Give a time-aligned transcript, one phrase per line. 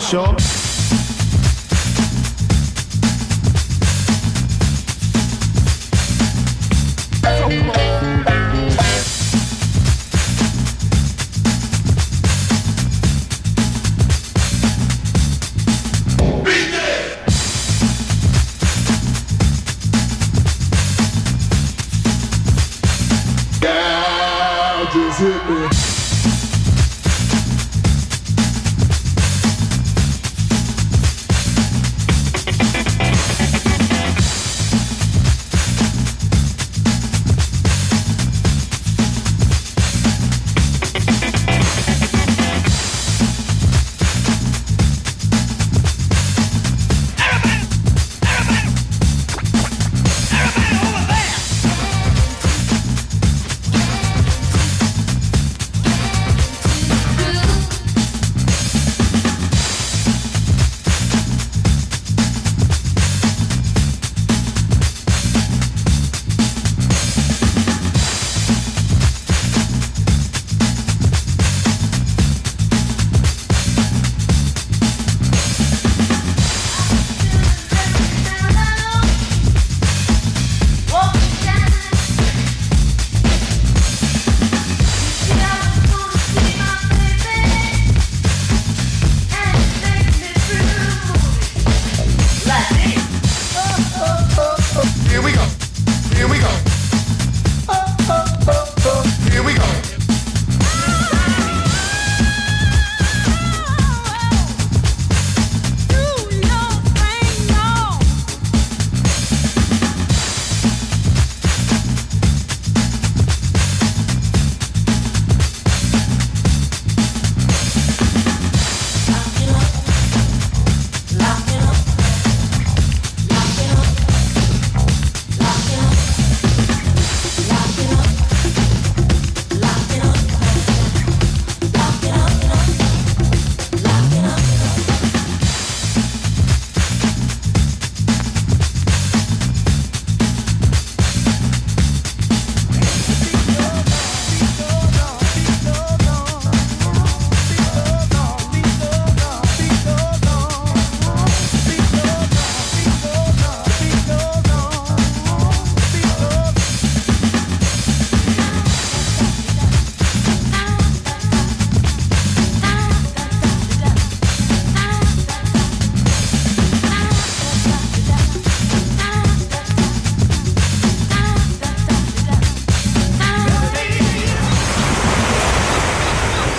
[0.00, 0.59] Rock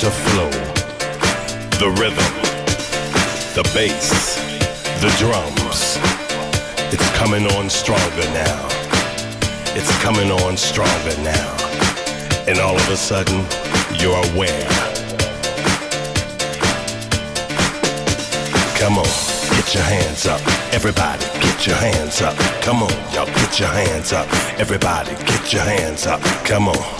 [0.00, 0.50] to flow.
[1.78, 2.32] The rhythm,
[3.54, 4.36] the bass,
[5.00, 5.98] the drums.
[6.92, 8.68] It's coming on stronger now.
[9.76, 11.56] It's coming on stronger now.
[12.48, 13.44] And all of a sudden,
[14.00, 14.90] you're aware
[18.80, 20.40] Come on, get your hands up.
[20.72, 22.34] Everybody, get your hands up.
[22.62, 24.26] Come on, y'all, get your hands up.
[24.58, 26.22] Everybody, get your hands up.
[26.46, 26.99] Come on.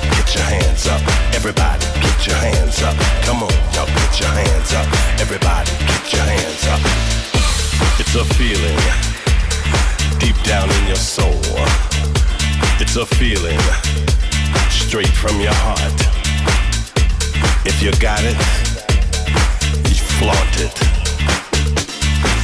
[0.17, 1.01] get your hands up.
[1.33, 2.95] Everybody, get your hands up.
[3.25, 4.87] Come on, y'all, get your hands up.
[5.19, 6.81] Everybody, get your hands up.
[7.99, 8.79] It's a feeling
[10.19, 11.41] deep down in your soul.
[12.79, 13.59] It's a feeling
[14.69, 15.99] straight from your heart.
[17.65, 18.37] If you got it,
[20.21, 20.75] flaunt it.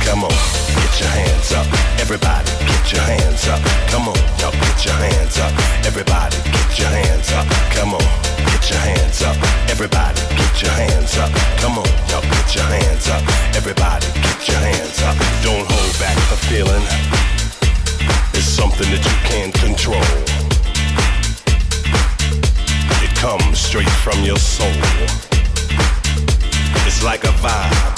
[0.05, 0.56] Come on,
[0.97, 1.67] get your hands up.
[2.01, 3.61] Everybody, get your hands up.
[3.89, 5.53] Come on, y'all get your hands up.
[5.85, 7.45] Everybody, get your hands up.
[7.69, 8.07] Come on,
[8.49, 9.37] get your hands up.
[9.69, 11.29] Everybody, get your hands up.
[11.61, 13.21] Come on, y'all get your hands up.
[13.53, 15.15] Everybody, get your hands up.
[15.45, 16.85] Don't hold back the feeling.
[18.33, 20.01] It's something that you can't control.
[23.05, 24.73] It comes straight from your soul.
[26.89, 27.97] It's like a vibe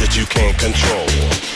[0.00, 1.55] that you can't control.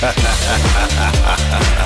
[0.00, 0.12] ha
[1.26, 1.36] ha
[1.78, 1.85] ha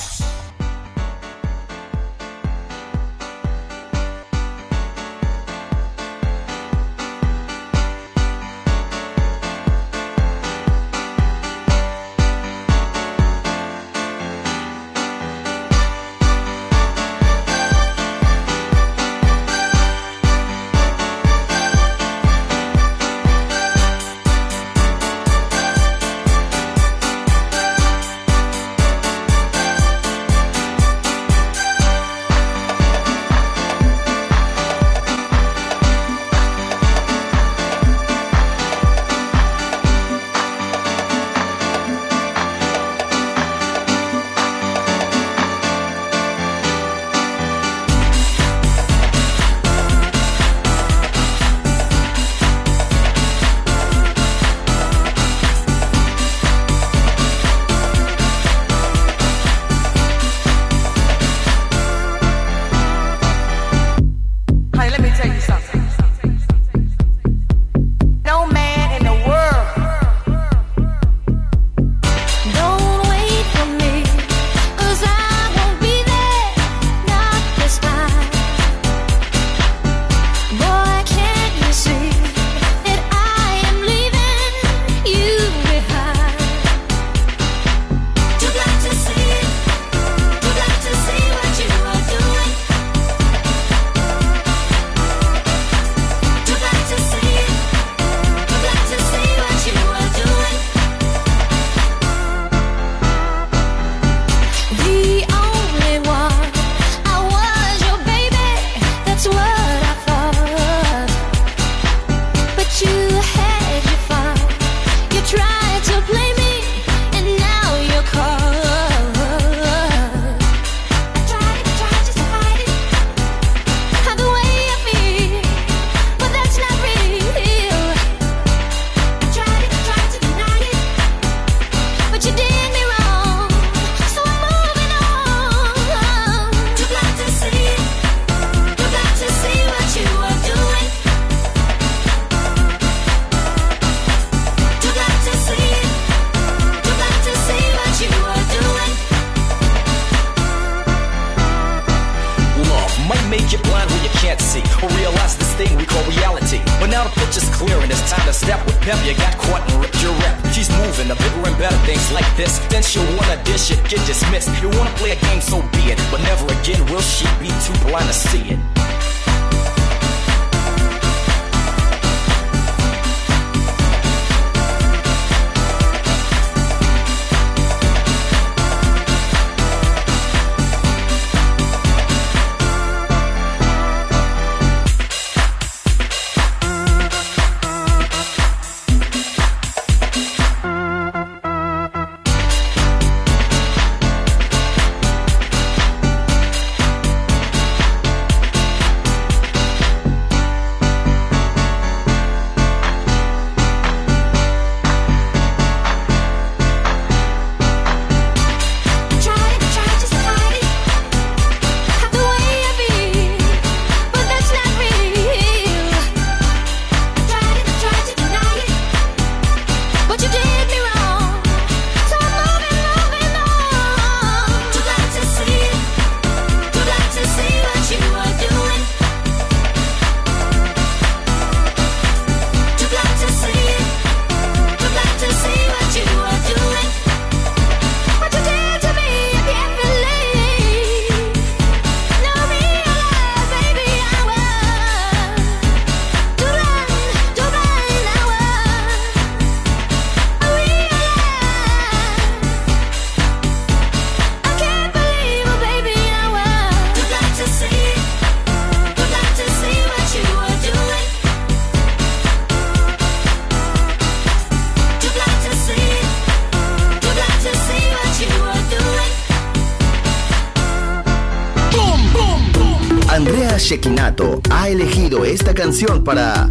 [275.71, 276.50] Canción para